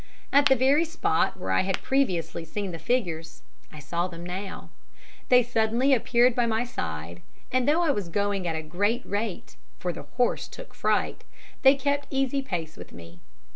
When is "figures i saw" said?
2.79-4.07